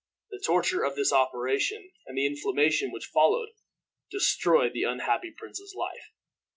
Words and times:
The 0.31 0.41
torture 0.43 0.83
of 0.83 0.95
this 0.95 1.13
operation, 1.13 1.91
and 2.07 2.17
the 2.17 2.25
inflammation 2.25 2.91
which 2.91 3.05
followed, 3.05 3.49
destroyed 4.09 4.73
the 4.73 4.81
unhappy 4.81 5.29
prince's 5.29 5.75
life. 5.77 6.09